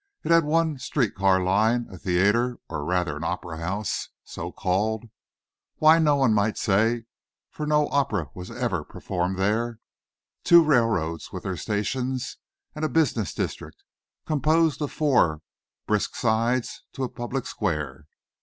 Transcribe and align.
It 0.23 0.31
had 0.31 0.45
one 0.45 0.79
street 0.79 1.13
car 1.13 1.43
line, 1.43 1.85
a 1.91 1.95
theatre, 1.95 2.57
or 2.69 2.83
rather, 2.83 3.15
an 3.17 3.23
opera 3.23 3.59
house, 3.59 4.09
so 4.23 4.51
called 4.51 5.03
(why 5.75 5.99
no 5.99 6.15
one 6.15 6.33
might 6.33 6.57
say, 6.57 7.03
for 7.51 7.67
no 7.67 7.87
opera 7.89 8.31
was 8.33 8.49
ever 8.49 8.83
performed 8.83 9.37
there) 9.37 9.77
two 10.43 10.63
railroads, 10.63 11.31
with 11.31 11.43
their 11.43 11.55
stations, 11.55 12.37
and 12.73 12.83
a 12.83 12.89
business 12.89 13.31
district, 13.31 13.83
composed 14.25 14.81
of 14.81 14.91
four 14.91 15.43
brisk 15.85 16.15
sides 16.15 16.83
to 16.93 17.03
a 17.03 17.07
public 17.09 17.45
square. 17.45 18.07